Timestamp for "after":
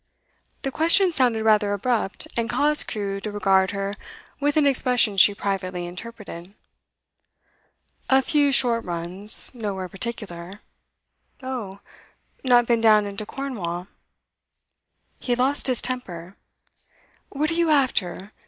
17.69-18.31